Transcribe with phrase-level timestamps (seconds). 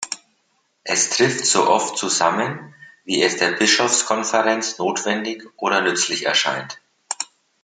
[0.83, 2.73] Es tritt so oft zusammen,
[3.05, 6.81] wie es der Bischofskonferenz notwendig oder nützlich erscheint.